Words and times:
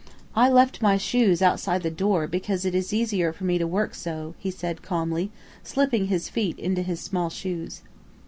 "I 0.35 0.49
left 0.49 0.81
my 0.81 0.97
shoes 0.97 1.43
outside 1.43 1.83
the 1.83 1.91
door 1.91 2.25
because 2.25 2.65
it 2.65 2.73
is 2.73 2.91
easier 2.91 3.31
for 3.31 3.43
me 3.43 3.59
to 3.59 3.67
work 3.67 3.93
so," 3.93 4.33
he 4.39 4.49
said 4.49 4.81
calmly, 4.81 5.29
slipping 5.63 6.05
his 6.07 6.27
feet 6.27 6.57
into 6.57 6.81
his 6.81 6.99
small 6.99 7.29
shoes. 7.29 7.83